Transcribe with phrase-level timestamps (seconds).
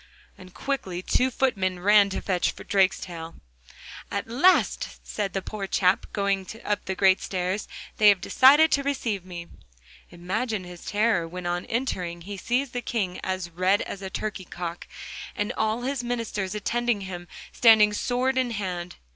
[0.35, 3.35] And quickly two footmen ran to fetch Drakestail.
[4.09, 8.81] 'At last,' said the poor chap, going up the great stairs, 'they have decided to
[8.81, 9.45] receive me.'
[10.09, 14.45] Imagine his terror when on entering he sees the King as red as a turkey
[14.45, 14.87] cock,
[15.35, 18.95] and all his ministers attending him standing sword in hand.